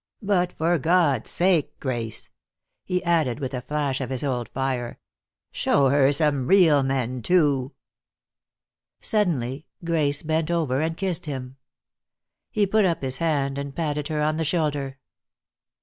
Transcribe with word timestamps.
But 0.23 0.53
for 0.53 0.79
God's 0.79 1.29
sake, 1.29 1.79
Grace," 1.79 2.31
he 2.85 3.03
added, 3.03 3.39
with 3.39 3.53
a 3.53 3.61
flash 3.61 4.01
of 4.01 4.09
his 4.09 4.23
old 4.23 4.49
fire, 4.49 4.97
"show 5.51 5.89
her 5.89 6.11
some 6.11 6.47
real 6.47 6.81
men, 6.81 7.21
too." 7.21 7.73
Suddenly 8.99 9.67
Grace 9.85 10.23
bent 10.23 10.49
over 10.49 10.81
and 10.81 10.97
kissed 10.97 11.27
him. 11.27 11.57
He 12.49 12.65
put 12.65 12.83
up 12.83 13.03
his 13.03 13.17
hand, 13.17 13.59
and 13.59 13.75
patted 13.75 14.07
her 14.07 14.23
on 14.23 14.37
the 14.37 14.43
shoulder. 14.43 14.97